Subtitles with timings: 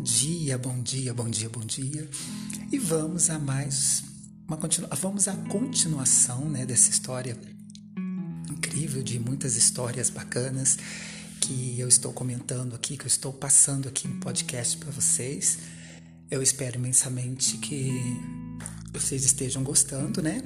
[0.00, 2.08] dia, bom dia, bom dia, bom dia.
[2.72, 4.02] E vamos a mais
[4.48, 7.38] uma continua, vamos à continuação, né, dessa história
[8.50, 10.78] incrível de muitas histórias bacanas
[11.40, 15.58] que eu estou comentando aqui, que eu estou passando aqui no podcast para vocês.
[16.30, 17.90] Eu espero imensamente que
[18.92, 20.42] vocês estejam gostando, né?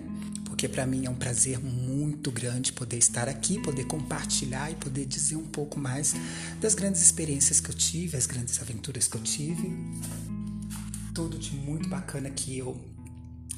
[0.65, 5.05] Porque para mim é um prazer muito grande poder estar aqui, poder compartilhar e poder
[5.05, 6.15] dizer um pouco mais
[6.59, 9.71] das grandes experiências que eu tive, as grandes aventuras que eu tive.
[11.13, 12.81] Tudo de muito bacana que eu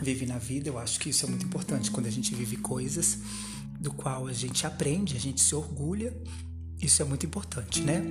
[0.03, 0.69] vivi na vida.
[0.69, 3.19] Eu acho que isso é muito importante quando a gente vive coisas
[3.79, 6.13] do qual a gente aprende, a gente se orgulha.
[6.83, 8.03] Isso é muito importante, né?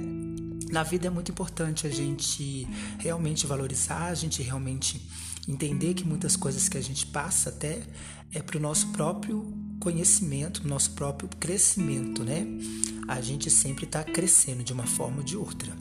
[0.71, 2.65] Na vida é muito importante a gente
[2.97, 5.05] realmente valorizar, a gente realmente
[5.47, 7.81] entender que muitas coisas que a gente passa até
[8.33, 12.45] é para o nosso próprio conhecimento, nosso próprio crescimento, né?
[13.07, 15.71] A gente sempre está crescendo de uma forma ou de outra.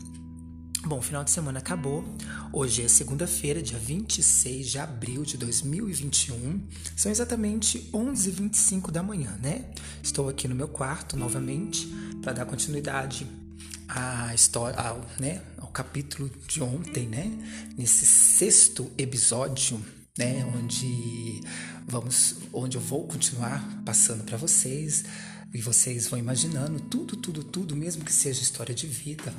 [0.86, 2.05] Bom, final de semana acabou.
[2.53, 6.60] Hoje é segunda-feira, dia 26 de abril de 2021.
[6.94, 9.64] São exatamente 11h25 da manhã, né?
[10.03, 11.86] Estou aqui no meu quarto novamente
[12.20, 13.27] para dar continuidade
[13.88, 15.41] à história, ao, né,
[15.75, 17.30] capítulo de ontem, né?
[17.77, 19.84] Nesse sexto episódio,
[20.16, 21.41] né, onde
[21.84, 25.05] vamos, onde eu vou continuar passando para vocês
[25.53, 29.34] e vocês vão imaginando tudo, tudo, tudo, mesmo que seja história de vida,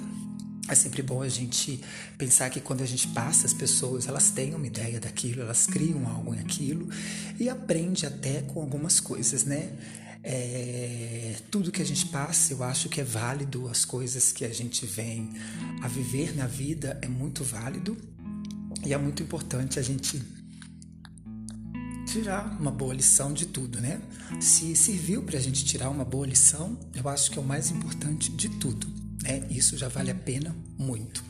[0.67, 1.80] é sempre bom a gente
[2.17, 6.05] pensar que quando a gente passa, as pessoas elas têm uma ideia daquilo, elas criam
[6.05, 6.89] algo naquilo
[7.39, 9.72] e aprende até com algumas coisas, né?
[10.27, 14.51] É, tudo que a gente passa, eu acho que é válido, as coisas que a
[14.51, 15.29] gente vem
[15.83, 17.95] a viver na vida é muito válido
[18.83, 20.19] e é muito importante a gente
[22.07, 24.01] tirar uma boa lição de tudo, né?
[24.39, 27.69] Se serviu para a gente tirar uma boa lição, eu acho que é o mais
[27.69, 29.43] importante de tudo né?
[29.49, 31.23] Isso já vale a pena muito.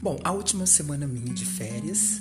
[0.00, 2.20] Bom, a última semana minha de férias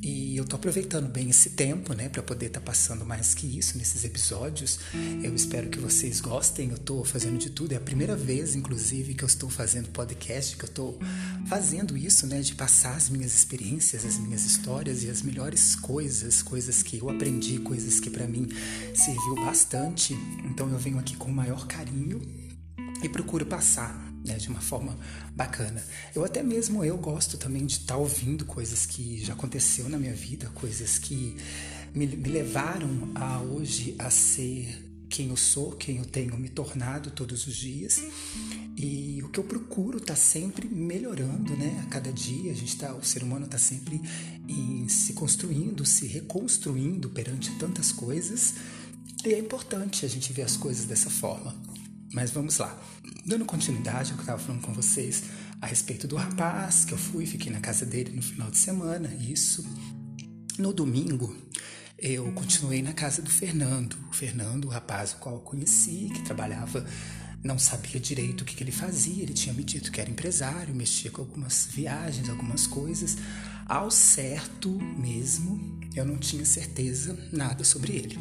[0.00, 3.58] e eu tô aproveitando bem esse tempo, né, para poder estar tá passando mais que
[3.58, 4.78] isso nesses episódios.
[5.22, 6.70] Eu espero que vocês gostem.
[6.70, 7.72] Eu tô fazendo de tudo.
[7.72, 10.98] É a primeira vez, inclusive, que eu estou fazendo podcast, que eu tô
[11.46, 16.42] fazendo isso, né, de passar as minhas experiências, as minhas histórias e as melhores coisas,
[16.42, 18.46] coisas que eu aprendi, coisas que para mim
[18.94, 20.14] serviu bastante.
[20.44, 22.22] Então eu venho aqui com o maior carinho
[23.02, 24.96] e procuro passar né, de uma forma
[25.34, 25.82] bacana.
[26.14, 29.98] Eu até mesmo eu gosto também de estar tá ouvindo coisas que já aconteceu na
[29.98, 31.36] minha vida, coisas que
[31.94, 37.10] me, me levaram a hoje a ser quem eu sou, quem eu tenho me tornado
[37.10, 38.02] todos os dias.
[38.76, 41.82] E o que eu procuro está sempre melhorando, né?
[41.84, 44.00] A cada dia a gente tá, o ser humano está sempre
[44.46, 48.54] em, se construindo, se reconstruindo perante tantas coisas.
[49.24, 51.56] E é importante a gente ver as coisas dessa forma.
[52.12, 52.78] Mas vamos lá.
[53.26, 55.24] Dando continuidade ao que eu estava falando com vocês
[55.60, 59.12] a respeito do rapaz, que eu fui, fiquei na casa dele no final de semana,
[59.14, 59.64] isso.
[60.58, 61.36] No domingo,
[61.98, 63.96] eu continuei na casa do Fernando.
[64.10, 66.86] O Fernando, o rapaz o qual eu conheci, que trabalhava,
[67.42, 70.74] não sabia direito o que, que ele fazia, ele tinha me dito que era empresário,
[70.74, 73.16] mexia com algumas viagens, algumas coisas.
[73.66, 78.18] Ao certo mesmo, eu não tinha certeza nada sobre ele.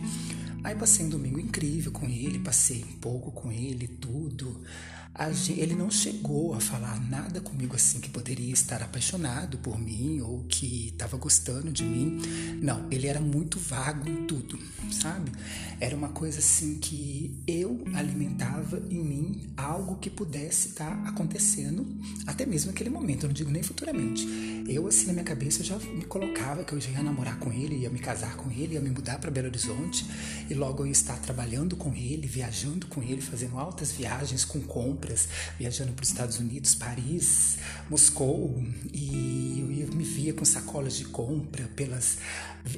[0.63, 4.61] Aí passei um domingo incrível com ele, passei um pouco com ele, tudo.
[5.31, 10.21] Gente, ele não chegou a falar nada comigo assim que poderia estar apaixonado por mim
[10.21, 12.21] ou que estava gostando de mim.
[12.61, 14.59] Não, ele era muito vago em tudo,
[14.91, 15.31] sabe?
[15.79, 21.87] Era uma coisa assim que eu alimentava em mim algo que pudesse estar tá acontecendo
[22.27, 24.27] até mesmo naquele momento, eu não digo nem futuramente.
[24.67, 27.77] Eu assim na minha cabeça já me colocava que eu já ia namorar com ele,
[27.77, 30.05] ia me casar com ele, ia me mudar para Belo Horizonte
[30.49, 34.59] e logo eu ia estar trabalhando com ele, viajando com ele, fazendo altas viagens com
[34.59, 37.57] compras viajando para os Estados Unidos, Paris,
[37.89, 38.61] Moscou,
[38.93, 42.17] e eu ia, me via com sacolas de compra pelas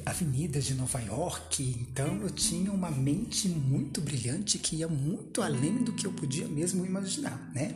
[0.06, 1.76] avenidas de Nova York.
[1.80, 6.46] Então eu tinha uma mente muito brilhante que ia muito além do que eu podia
[6.46, 7.74] mesmo imaginar, né?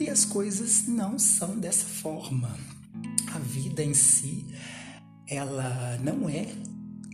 [0.00, 2.77] E as coisas não são dessa forma.
[3.34, 4.46] A vida em si,
[5.26, 6.46] ela não é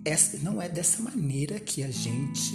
[0.04, 2.54] essa não é dessa maneira que a gente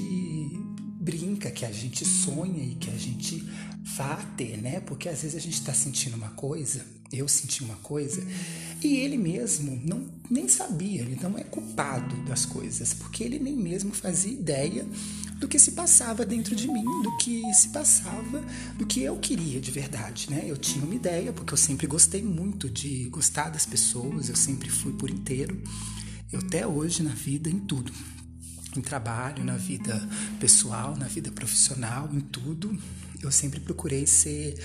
[1.01, 3.43] brinca, que a gente sonha e que a gente
[3.97, 4.79] vá ter, né?
[4.81, 8.21] Porque às vezes a gente está sentindo uma coisa, eu senti uma coisa,
[8.83, 13.55] e ele mesmo não nem sabia, ele não é culpado das coisas, porque ele nem
[13.55, 14.85] mesmo fazia ideia
[15.39, 18.43] do que se passava dentro de mim, do que se passava,
[18.77, 20.43] do que eu queria de verdade, né?
[20.45, 24.69] Eu tinha uma ideia, porque eu sempre gostei muito de gostar das pessoas, eu sempre
[24.69, 25.61] fui por inteiro.
[26.31, 27.91] Eu até hoje na vida, em tudo,
[28.75, 30.07] em trabalho, na vida
[30.39, 32.77] pessoal, na vida profissional, em tudo.
[33.21, 34.57] Eu sempre procurei ser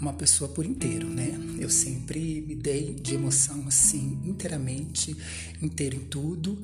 [0.00, 1.30] uma pessoa por inteiro, né?
[1.58, 5.16] Eu sempre me dei de emoção assim inteiramente,
[5.62, 6.62] inteiro em tudo.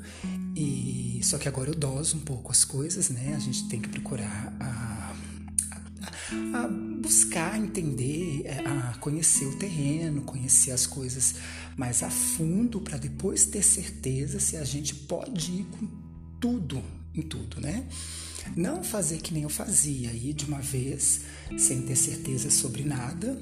[0.54, 3.34] E só que agora eu doso um pouco as coisas, né?
[3.34, 5.16] A gente tem que procurar a,
[5.72, 11.36] a, a buscar entender, é, a conhecer o terreno, conhecer as coisas
[11.76, 15.88] mais a fundo para depois ter certeza se a gente pode ir com
[16.40, 16.82] tudo
[17.14, 17.86] em tudo, né?
[18.56, 21.22] Não fazer que nem eu fazia, ir de uma vez
[21.56, 23.40] sem ter certeza sobre nada.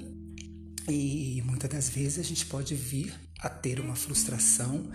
[0.89, 4.89] E muitas das vezes a gente pode vir a ter uma frustração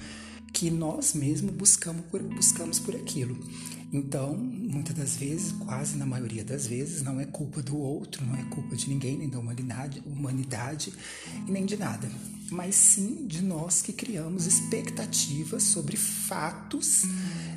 [0.61, 3.35] que nós mesmos buscamos por, buscamos por aquilo.
[3.91, 8.35] Então, muitas das vezes, quase na maioria das vezes, não é culpa do outro, não
[8.35, 10.93] é culpa de ninguém, nem da humanidade, humanidade
[11.47, 12.07] e nem de nada,
[12.51, 17.05] mas sim de nós que criamos expectativas sobre fatos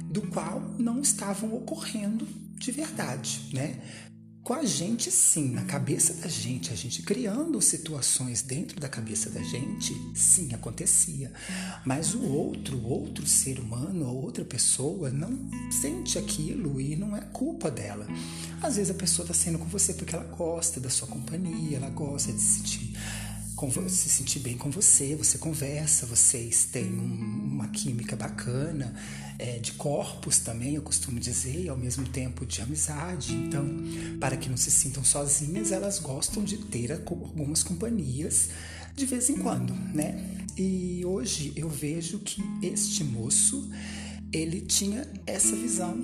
[0.04, 3.82] do qual não estavam ocorrendo de verdade, né?
[4.44, 9.30] Com a gente, sim, na cabeça da gente, a gente criando situações dentro da cabeça
[9.30, 11.32] da gente, sim, acontecia.
[11.82, 17.22] Mas o outro, outro ser humano, ou outra pessoa, não sente aquilo e não é
[17.22, 18.06] culpa dela.
[18.60, 21.88] Às vezes a pessoa está sendo com você porque ela gosta da sua companhia, ela
[21.88, 22.92] gosta de se sentir
[23.88, 28.94] se sentir bem com você, você conversa, vocês têm um, uma química bacana,
[29.38, 33.32] é, de corpos também, eu costumo dizer, e ao mesmo tempo de amizade.
[33.32, 33.64] Então,
[34.20, 38.50] para que não se sintam sozinhas, elas gostam de ter algumas companhias
[38.94, 40.46] de vez em quando, né?
[40.56, 43.68] E hoje eu vejo que este moço,
[44.32, 45.96] ele tinha essa visão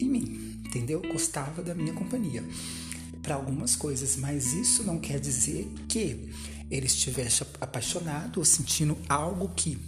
[0.00, 1.02] em mim, entendeu?
[1.02, 2.44] Gostava da minha companhia
[3.22, 6.30] para algumas coisas, mas isso não quer dizer que
[6.70, 9.78] ele estivesse apaixonado ou sentindo algo que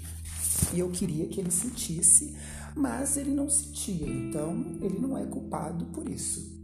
[0.75, 2.37] eu queria que ele sentisse,
[2.75, 6.57] mas ele não sentia, então ele não é culpado por isso.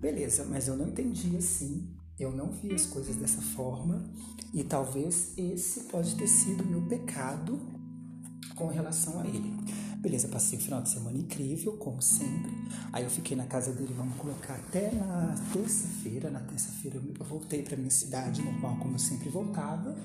[0.00, 1.88] Beleza, mas eu não entendi assim,
[2.18, 4.04] eu não vi as coisas dessa forma
[4.52, 7.58] e talvez esse pode ter sido meu pecado
[8.54, 9.52] com relação a ele.
[10.02, 12.50] Beleza, passei o final de semana incrível, como sempre.
[12.92, 16.28] Aí eu fiquei na casa dele, vamos colocar até na terça-feira.
[16.28, 19.96] Na terça-feira eu voltei para minha cidade normal, como eu sempre voltava.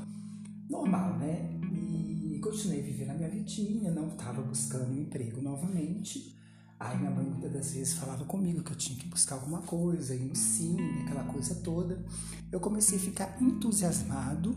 [0.69, 1.49] Normal, né?
[1.73, 6.37] E continuei vivendo a minha vidinha, não estava buscando um emprego novamente.
[6.79, 10.13] Aí minha mãe muitas das vezes falava comigo que eu tinha que buscar alguma coisa,
[10.13, 12.05] ir no cine, aquela coisa toda.
[12.51, 14.55] Eu comecei a ficar entusiasmado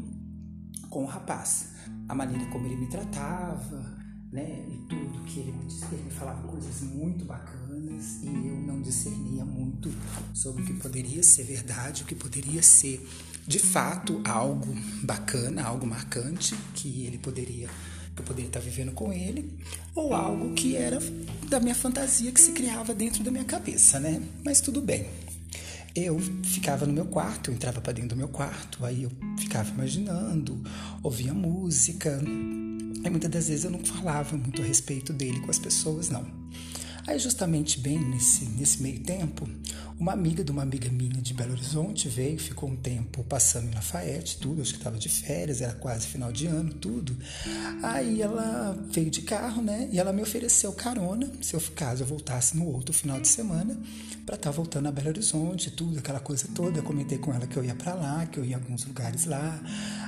[0.91, 1.71] com o rapaz,
[2.07, 4.00] a maneira como ele me tratava,
[4.33, 4.65] né?
[4.69, 8.81] E tudo que ele me disse, ele me falava coisas muito bacanas e eu não
[8.81, 9.93] discernia muito
[10.33, 13.07] sobre o que poderia ser verdade, o que poderia ser
[13.47, 14.73] de fato algo
[15.03, 17.69] bacana, algo marcante que ele poderia
[18.15, 19.57] que eu poderia estar vivendo com ele,
[19.95, 20.99] ou algo que era
[21.49, 24.21] da minha fantasia que se criava dentro da minha cabeça, né?
[24.45, 25.07] Mas tudo bem.
[25.95, 29.71] Eu ficava no meu quarto, eu entrava para dentro do meu quarto, aí eu ficava
[29.71, 30.61] imaginando,
[31.03, 32.21] ouvia música,
[33.05, 36.27] e muitas das vezes eu não falava muito a respeito dele com as pessoas, não.
[37.07, 39.49] Aí, justamente bem nesse, nesse meio tempo,
[39.99, 43.75] uma amiga de uma amiga minha de Belo Horizonte veio, ficou um tempo passando em
[43.75, 47.17] Lafayette, tudo, acho que estava de férias, era quase final de ano, tudo.
[47.83, 49.89] Aí ela veio de carro, né?
[49.91, 53.79] E ela me ofereceu carona, se eu caso eu voltasse no outro final de semana,
[54.25, 56.79] para estar tá voltando a Belo Horizonte, tudo, aquela coisa toda.
[56.79, 59.25] Eu comentei com ela que eu ia para lá, que eu ia em alguns lugares
[59.25, 59.61] lá.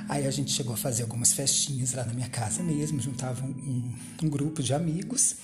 [0.07, 3.93] Aí a gente chegou a fazer algumas festinhas lá na minha casa mesmo, juntava um,
[4.21, 5.35] um, grupo de amigos.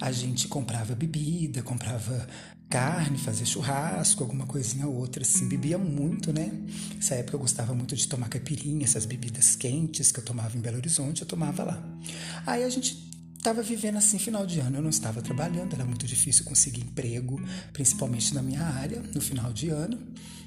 [0.00, 2.26] A gente comprava bebida, comprava
[2.68, 5.48] carne, fazia churrasco, alguma coisinha ou outra, assim.
[5.48, 6.52] Bebia muito, né?
[6.94, 10.60] Nessa época eu gostava muito de tomar caipirinha, essas bebidas quentes que eu tomava em
[10.60, 11.82] Belo Horizonte, eu tomava lá.
[12.46, 14.76] Aí a gente estava vivendo assim final de ano.
[14.76, 17.40] Eu não estava trabalhando, era muito difícil conseguir emprego,
[17.72, 19.98] principalmente na minha área, no final de ano.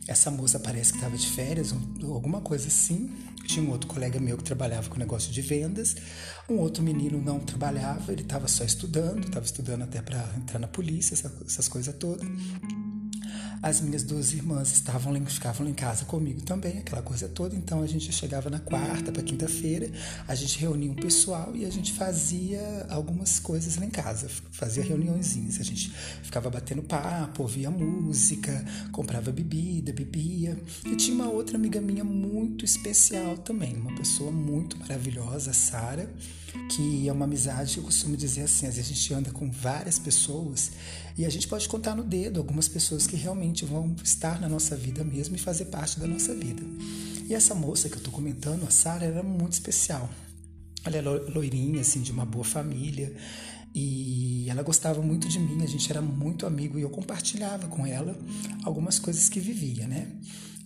[0.07, 3.10] Essa moça parece que estava de férias, alguma coisa assim.
[3.48, 5.95] Tinha um outro colega meu que trabalhava com negócio de vendas.
[6.50, 10.67] Um outro menino não trabalhava, ele estava só estudando, estava estudando até para entrar na
[10.67, 12.27] polícia, essas coisas todas.
[13.63, 17.55] As minhas duas irmãs estavam ficavam lá em casa comigo também, aquela coisa toda.
[17.55, 19.89] Então a gente chegava na quarta para quinta-feira,
[20.27, 24.84] a gente reunia um pessoal e a gente fazia algumas coisas lá em casa, fazia
[24.84, 25.62] reuniõezinhas.
[25.62, 30.60] A gente ficava batendo papo, ouvia música, comprava bebida, bebia.
[30.86, 36.13] E tinha uma outra amiga minha muito especial também, uma pessoa muito maravilhosa, a Sara,
[36.70, 39.50] que é uma amizade que eu costumo dizer assim, às vezes a gente anda com
[39.50, 40.72] várias pessoas
[41.17, 43.15] e a gente pode contar no dedo algumas pessoas que
[43.53, 46.63] realmente vão estar na nossa vida mesmo e fazer parte da nossa vida.
[47.29, 50.10] E essa moça que eu estou comentando, a Sara, era muito especial.
[50.83, 53.15] Ela é loirinha, assim, de uma boa família.
[53.74, 57.88] E ela gostava muito de mim, a gente era muito amigo e eu compartilhava com
[57.88, 58.15] ela
[58.63, 60.07] algumas coisas que vivia, né?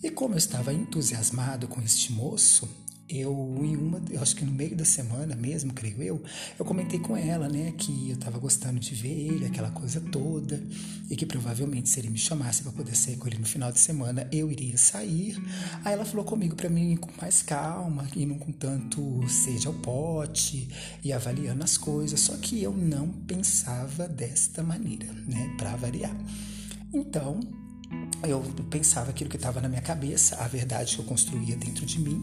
[0.02, 2.68] E como eu estava entusiasmado com este moço,
[3.08, 6.22] eu em uma, eu acho que no meio da semana mesmo, creio eu,
[6.58, 10.62] eu comentei com ela, né, que eu estava gostando de ver ele, aquela coisa toda,
[11.08, 13.80] e que provavelmente se ele me chamasse para poder sair com ele no final de
[13.80, 15.42] semana, eu iria sair.
[15.84, 19.68] Aí ela falou comigo para mim ir com mais calma, e não com tanto seja
[19.68, 20.68] ao pote
[21.02, 26.14] e avaliando as coisas, só que eu não pensava desta maneira, né, para variar.
[26.92, 27.40] Então,
[28.26, 32.00] eu pensava aquilo que estava na minha cabeça, a verdade que eu construía dentro de
[32.00, 32.20] mim,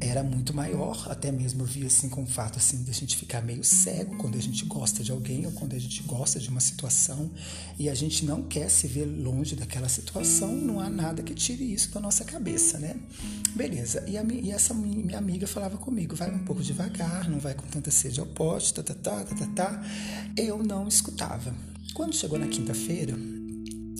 [0.00, 3.16] era muito maior, até mesmo eu via assim com o fato assim de a gente
[3.16, 6.50] ficar meio cego quando a gente gosta de alguém ou quando a gente gosta de
[6.50, 7.30] uma situação
[7.78, 11.72] e a gente não quer se ver longe daquela situação, não há nada que tire
[11.72, 12.96] isso da nossa cabeça, né?
[13.54, 14.04] Beleza.
[14.06, 17.66] E, a, e essa minha amiga falava comigo, vai um pouco devagar, não vai com
[17.66, 19.84] tanta sede ao pote, tá, tá, tá, tá, tá, tá.
[20.36, 21.54] Eu não escutava.
[21.94, 23.16] Quando chegou na quinta-feira,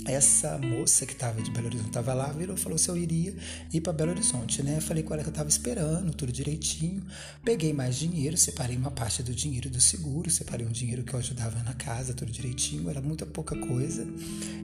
[0.06, 3.34] essa moça que estava de Belo Horizonte estava lá, virou falou se eu iria
[3.72, 4.76] ir para Belo Horizonte, né?
[4.76, 7.02] Eu falei com ela que eu estava esperando, tudo direitinho.
[7.44, 11.18] Peguei mais dinheiro, separei uma parte do dinheiro do seguro, separei um dinheiro que eu
[11.18, 14.06] ajudava na casa, tudo direitinho, era muita pouca coisa.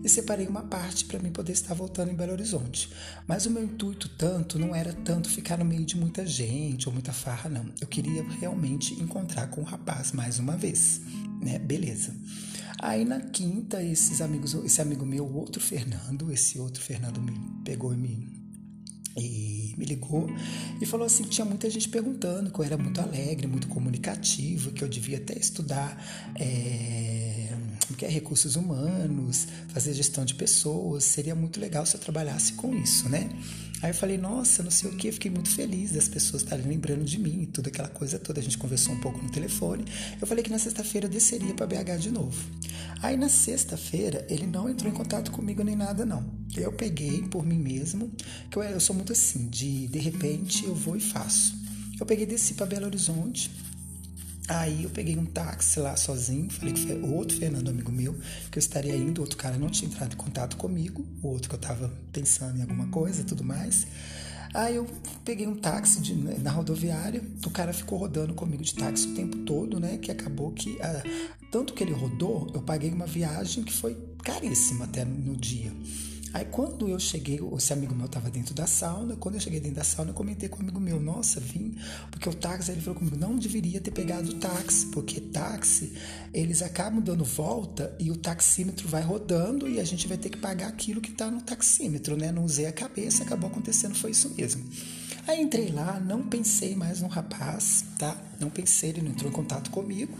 [0.02, 2.90] E separei uma parte para mim poder estar voltando em Belo Horizonte.
[3.26, 6.92] Mas o meu intuito tanto não era tanto ficar no meio de muita gente ou
[6.92, 7.66] muita farra, não.
[7.80, 11.00] Eu queria realmente encontrar com o rapaz mais uma vez,
[11.40, 11.58] né?
[11.58, 12.14] Beleza.
[12.80, 17.32] Aí na quinta, esses amigos, esse amigo meu, outro Fernando, esse outro Fernando me
[17.64, 18.42] pegou e me
[19.16, 20.26] e me ligou
[20.80, 24.70] e falou assim que tinha muita gente perguntando que eu era muito alegre, muito comunicativo,
[24.72, 26.02] que eu devia até estudar
[26.34, 27.41] é,
[27.94, 32.74] que é recursos humanos, fazer gestão de pessoas, seria muito legal se eu trabalhasse com
[32.74, 33.30] isso, né?
[33.82, 37.04] Aí eu falei, nossa, não sei o que, fiquei muito feliz das pessoas estarem lembrando
[37.04, 38.38] de mim e toda aquela coisa toda.
[38.38, 39.84] A gente conversou um pouco no telefone.
[40.20, 42.40] Eu falei que na sexta-feira eu desceria para BH de novo.
[43.02, 46.24] Aí na sexta-feira ele não entrou em contato comigo nem nada, não.
[46.56, 48.12] Eu peguei por mim mesmo,
[48.48, 51.60] que eu, eu sou muito assim, de de repente eu vou e faço.
[51.98, 53.50] Eu peguei desci para Belo Horizonte,
[54.48, 58.14] Aí eu peguei um táxi lá sozinho, falei que foi outro Fernando, amigo meu,
[58.50, 61.54] que eu estaria indo, outro cara não tinha entrado em contato comigo, o outro que
[61.54, 63.86] eu tava pensando em alguma coisa e tudo mais.
[64.52, 64.86] Aí eu
[65.24, 69.14] peguei um táxi de, né, na rodoviária, o cara ficou rodando comigo de táxi o
[69.14, 69.96] tempo todo, né?
[69.96, 71.02] Que acabou que, ah,
[71.50, 75.72] tanto que ele rodou, eu paguei uma viagem que foi caríssima até no dia.
[76.32, 79.76] Aí quando eu cheguei, esse amigo meu estava dentro da sauna, quando eu cheguei dentro
[79.76, 81.76] da sauna, eu comentei com um amigo meu, nossa, vim,
[82.10, 85.92] porque o táxi, ele falou comigo, não deveria ter pegado o táxi, porque táxi,
[86.32, 90.38] eles acabam dando volta e o taxímetro vai rodando e a gente vai ter que
[90.38, 92.32] pagar aquilo que está no taxímetro, né?
[92.32, 94.64] Não usei a cabeça, acabou acontecendo, foi isso mesmo.
[95.26, 98.16] Aí entrei lá, não pensei mais no rapaz, tá?
[98.40, 100.18] Não pensei, ele não entrou em contato comigo.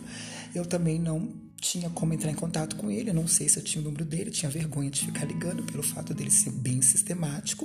[0.54, 3.62] Eu também não tinha como entrar em contato com ele, eu não sei se eu
[3.62, 7.64] tinha o número dele, tinha vergonha de ficar ligando pelo fato dele ser bem sistemático.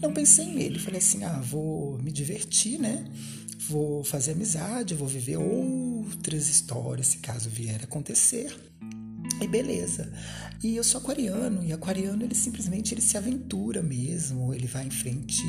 [0.00, 3.04] Não pensei nele, falei assim: ah, vou me divertir, né?
[3.68, 8.56] Vou fazer amizade, vou viver outras histórias se caso vier acontecer.
[9.40, 10.10] E beleza.
[10.62, 14.90] E eu sou aquariano, e aquariano ele simplesmente ele se aventura mesmo, ele vai em
[14.90, 15.44] frente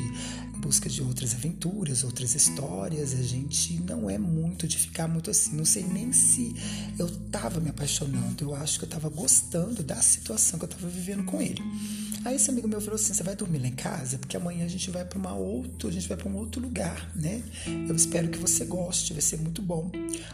[0.54, 3.12] em busca de outras aventuras, outras histórias.
[3.14, 5.56] A gente não é muito de ficar muito assim.
[5.56, 6.54] Não sei nem se
[6.96, 10.88] eu tava me apaixonando, eu acho que eu tava gostando da situação que eu tava
[10.88, 11.62] vivendo com ele.
[12.24, 14.68] Aí esse amigo meu falou assim: "Você vai dormir lá em casa, porque amanhã a
[14.68, 17.42] gente vai para outro, a gente vai para um outro lugar, né?
[17.66, 19.90] Eu espero que você goste, vai ser muito bom".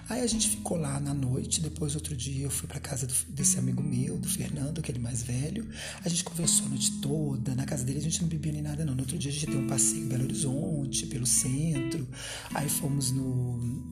[0.09, 3.14] Aí a gente ficou lá na noite, depois outro dia eu fui para casa do,
[3.28, 5.69] desse amigo meu, do Fernando, aquele mais velho.
[6.05, 8.85] A gente conversou a noite toda, na casa dele a gente não bebia nem nada
[8.85, 8.95] não.
[8.95, 12.07] No outro dia a gente deu um passeio em Belo Horizonte, pelo centro.
[12.52, 13.85] Aí fomos no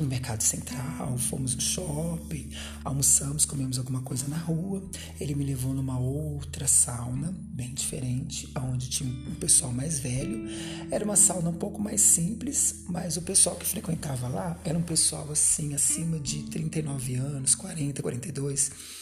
[0.00, 2.50] no mercado central, fomos no shopping,
[2.84, 4.82] almoçamos, comemos alguma coisa na rua.
[5.20, 10.48] Ele me levou numa outra sauna, bem diferente, onde tinha um pessoal mais velho.
[10.90, 14.82] Era uma sauna um pouco mais simples, mas o pessoal que frequentava lá era um
[14.82, 18.99] pessoal assim, acima de 39 anos, 40, 42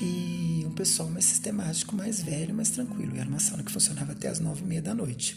[0.00, 3.16] e um pessoal mais sistemático, mais velho, mais tranquilo.
[3.16, 5.36] Era uma sauna que funcionava até as nove e meia da noite.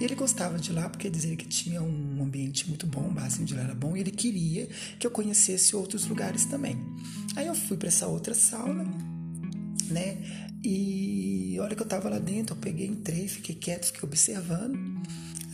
[0.00, 3.46] E ele gostava de lá porque dizia que tinha um ambiente muito bom, o barzinho
[3.46, 4.68] de lá era bom, e ele queria
[4.98, 6.76] que eu conhecesse outros lugares também.
[7.36, 8.84] Aí eu fui para essa outra sauna,
[9.88, 10.16] né?
[10.64, 14.76] E olha que eu tava lá dentro, eu peguei, entrei, fiquei quieto, fiquei observando.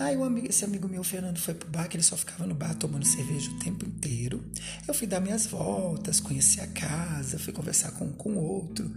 [0.03, 2.55] Aí o amigo, esse amigo meu, Fernando, foi pro bar, que ele só ficava no
[2.55, 4.45] bar tomando cerveja o tempo inteiro.
[4.87, 8.91] Eu fui dar minhas voltas, conheci a casa, fui conversar com com outro.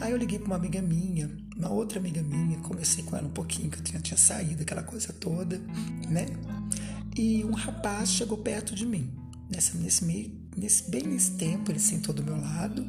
[0.00, 3.32] Aí eu liguei para uma amiga minha, uma outra amiga minha, conversei com ela um
[3.32, 5.58] pouquinho, que eu tinha, tinha saído, aquela coisa toda,
[6.08, 6.26] né?
[7.16, 9.10] E um rapaz chegou perto de mim,
[9.50, 12.86] nessa, nesse meio nesse, bem nesse tempo, ele sentou do meu lado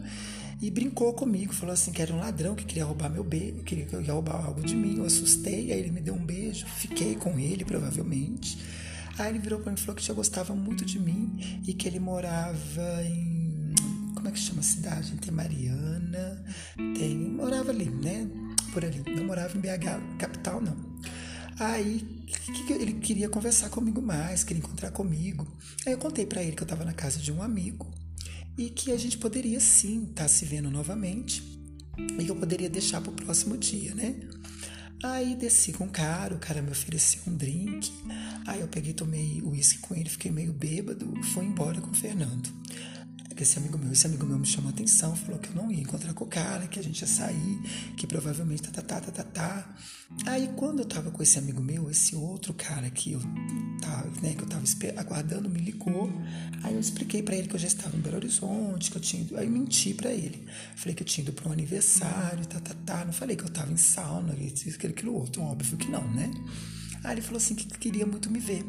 [0.61, 3.85] e brincou comigo, falou assim que era um ladrão que queria roubar meu beijo, queria
[3.85, 4.97] que roubar algo de mim.
[4.97, 8.59] Eu assustei, aí ele me deu um beijo, fiquei com ele provavelmente.
[9.17, 11.87] Aí ele virou para mim e falou que já gostava muito de mim e que
[11.87, 13.73] ele morava em
[14.13, 15.17] como é que chama a cidade?
[15.17, 16.45] Tem Mariana,
[16.77, 18.29] tem morava ali, né?
[18.71, 20.77] Por ali, não morava em BH capital não.
[21.59, 22.23] Aí
[22.69, 25.47] ele queria conversar comigo mais, queria encontrar comigo.
[25.87, 27.87] Aí eu contei para ele que eu estava na casa de um amigo
[28.57, 31.43] e que a gente poderia sim estar tá se vendo novamente
[31.97, 34.15] e que eu poderia deixar para o próximo dia, né?
[35.03, 37.91] Aí desci com o cara, o cara me ofereceu um drink.
[38.45, 42.49] Aí eu peguei, tomei uísque com ele, fiquei meio bêbado, fui embora com o Fernando
[43.39, 45.81] esse amigo meu, esse amigo meu me chamou a atenção, falou que eu não ia
[45.81, 47.59] encontrar com o cara, que a gente ia sair,
[47.97, 49.75] que provavelmente tá, tá, tá, tá, tá, tá.
[50.25, 53.21] Aí quando eu tava com esse amigo meu, esse outro cara que eu
[53.81, 54.63] tava, né, que eu tava
[54.97, 56.11] aguardando, me ligou.
[56.63, 59.21] Aí eu expliquei para ele que eu já estava em Belo Horizonte, que eu tinha
[59.21, 60.45] ido, aí menti para ele.
[60.75, 63.05] Falei que eu tinha ido para um aniversário, tá, tá, tá.
[63.05, 65.41] Não falei que eu tava em sauna, aquilo, aquilo outro.
[65.41, 66.29] Óbvio que não, né?
[67.03, 68.63] Aí ele falou assim que queria muito me ver.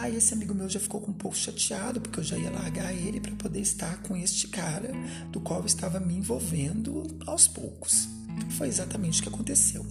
[0.00, 3.20] Aí esse amigo meu já ficou um pouco chateado, porque eu já ia largar ele
[3.20, 4.90] para poder estar com este cara
[5.30, 8.08] do qual eu estava me envolvendo aos poucos.
[8.50, 9.86] Foi exatamente o que aconteceu.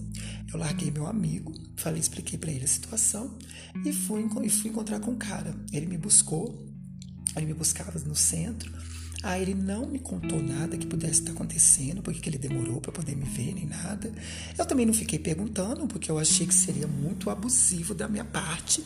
[0.52, 3.38] Eu larguei meu amigo, falei, expliquei para ele a situação
[3.84, 5.54] e fui, e fui encontrar com o cara.
[5.72, 6.66] Ele me buscou,
[7.36, 8.70] ele me buscava no centro
[9.24, 13.16] Aí ele não me contou nada que pudesse estar acontecendo, porque ele demorou para poder
[13.16, 14.12] me ver, nem nada.
[14.56, 18.84] Eu também não fiquei perguntando, porque eu achei que seria muito abusivo da minha parte.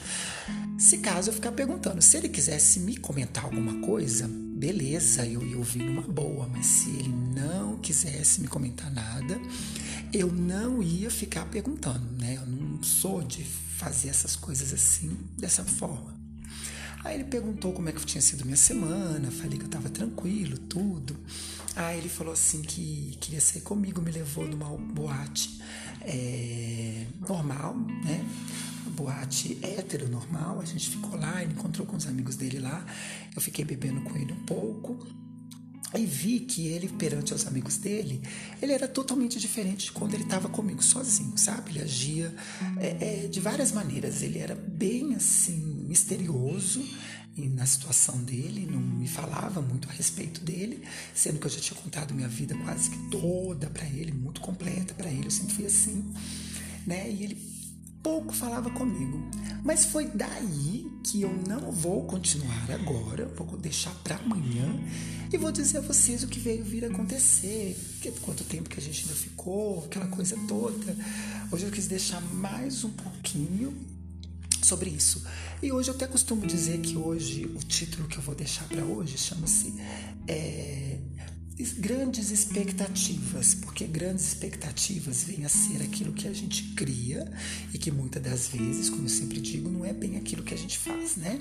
[0.88, 5.59] Se caso eu ficar perguntando, se ele quisesse me comentar alguma coisa, beleza, eu ia
[5.59, 9.38] ouvir numa boa, mas se ele não quisesse me comentar nada,
[10.14, 12.38] eu não ia ficar perguntando, né?
[12.38, 16.16] Eu não sou de fazer essas coisas assim, dessa forma.
[17.04, 20.57] Aí ele perguntou como é que tinha sido minha semana, falei que eu estava tranquilo,
[20.57, 21.14] tudo.
[21.76, 25.61] Aí ele falou assim que queria sair comigo, me levou numa boate
[26.00, 28.25] é, normal, né?
[28.99, 30.61] Boate hétero normal.
[30.61, 32.85] A gente ficou lá, ele encontrou com os amigos dele lá.
[33.35, 35.07] Eu fiquei bebendo com ele um pouco.
[35.96, 38.20] E vi que ele, perante os amigos dele,
[38.61, 41.70] ele era totalmente diferente de quando ele estava comigo sozinho, sabe?
[41.70, 42.35] Ele agia
[42.77, 44.20] é, é, de várias maneiras.
[44.20, 46.85] Ele era bem assim, misterioso
[47.37, 50.83] na situação dele, não me falava muito a respeito dele,
[51.14, 54.92] sendo que eu já tinha contado minha vida quase que toda para ele, muito completa
[54.94, 56.05] para ele, eu sempre fui assim,
[56.85, 57.09] né?
[57.09, 57.58] E ele
[58.02, 59.22] pouco falava comigo.
[59.64, 64.64] Mas foi daí que eu não vou continuar agora, vou deixar para amanhã
[65.32, 67.76] e vou dizer a vocês o que veio vir acontecer,
[68.22, 70.96] quanto tempo que a gente ainda ficou, aquela coisa toda.
[71.50, 73.74] Hoje eu quis deixar mais um pouquinho
[74.62, 75.22] sobre isso.
[75.62, 78.84] E hoje eu até costumo dizer que hoje o título que eu vou deixar para
[78.84, 79.74] hoje chama-se
[80.26, 80.98] é,
[81.79, 87.29] grandes expectativas, porque grandes expectativas vêm a ser aquilo que a gente cria
[87.75, 90.57] e que muitas das vezes, como eu sempre digo, não é bem aquilo que a
[90.57, 91.40] gente faz, né?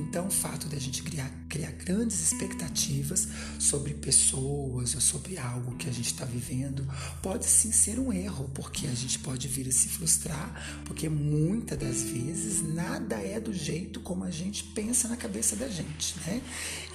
[0.00, 5.76] Então, o fato de a gente criar, criar grandes expectativas sobre pessoas ou sobre algo
[5.76, 6.84] que a gente está vivendo
[7.22, 11.78] pode sim ser um erro, porque a gente pode vir a se frustrar, porque muitas
[11.78, 16.42] das vezes nada é do jeito como a gente pensa na cabeça da gente, né?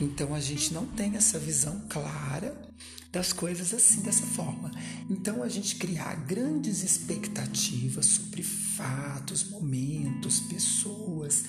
[0.02, 2.57] Então, a gente não tem essa visão clara
[3.12, 4.72] das coisas assim, dessa forma.
[5.10, 11.46] Então, a gente criar grandes expectativas sobre fatos, momentos, pessoas,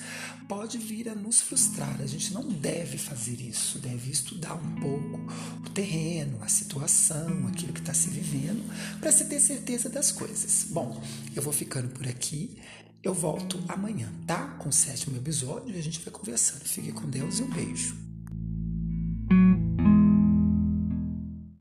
[0.47, 2.01] pode vir a nos frustrar.
[2.01, 5.19] A gente não deve fazer isso, deve estudar um pouco
[5.65, 8.63] o terreno, a situação, aquilo que está se vivendo,
[8.99, 10.67] para se ter certeza das coisas.
[10.69, 11.01] Bom,
[11.35, 12.57] eu vou ficando por aqui.
[13.01, 14.47] Eu volto amanhã, tá?
[14.57, 16.65] Com o sétimo episódio e a gente vai conversando.
[16.65, 18.08] Fique com Deus e um beijo.